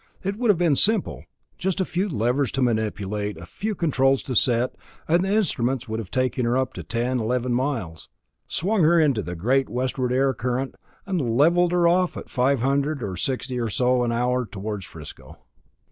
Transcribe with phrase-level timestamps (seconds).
[0.23, 1.25] It would have been simple
[1.59, 4.73] just a few levers to manipulate, a few controls to set,
[5.07, 8.09] and the instruments would have taken her up to ten or eleven miles,
[8.47, 10.73] swung her into the great westward air current,
[11.05, 15.37] and leveled her off at five hundred and sixty or so an hour toward 'Frisco'.